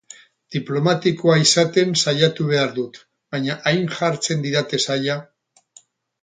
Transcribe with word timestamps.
Diplomatikoa 0.53 1.35
izaten 1.41 1.93
saiatu 2.03 2.47
behar 2.53 2.73
dut, 2.79 2.97
baina 3.35 3.59
hain 3.73 3.85
jartzen 3.99 4.43
didate 4.47 4.81
zaila... 4.89 5.21